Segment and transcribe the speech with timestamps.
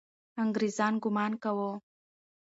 [0.43, 1.71] انګریزان ګمان کاوه.